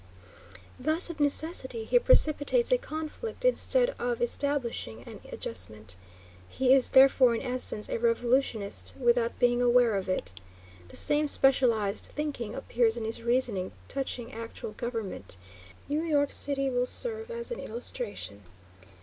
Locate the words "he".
1.85-1.99, 6.49-6.73